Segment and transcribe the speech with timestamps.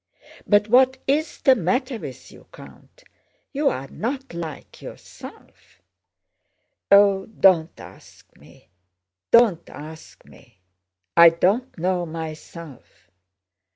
[0.47, 3.03] "But what is the matter with you, Count?
[3.53, 5.79] You are not like yourself...."
[6.91, 8.69] "Oh, don't ask me,
[9.29, 10.57] don't ask me!
[11.15, 13.11] I don't know myself.